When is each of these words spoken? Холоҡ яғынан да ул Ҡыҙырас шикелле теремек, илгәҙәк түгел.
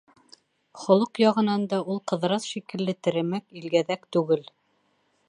Холоҡ 0.83 1.19
яғынан 1.23 1.67
да 1.75 1.79
ул 1.95 2.01
Ҡыҙырас 2.13 2.49
шикелле 2.53 2.97
теремек, 3.09 3.47
илгәҙәк 3.63 4.09
түгел. 4.19 4.43